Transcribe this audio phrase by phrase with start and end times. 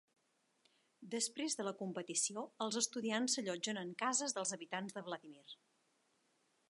[1.15, 5.45] Després de la competició, els estudiants s'allotgen en cases dels habitants de Vladimir.